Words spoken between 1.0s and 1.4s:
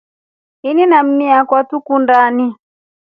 mii